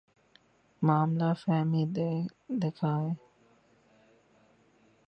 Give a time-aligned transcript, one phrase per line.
[0.81, 1.83] معاملہ فہمی
[2.61, 3.13] دکھائیے۔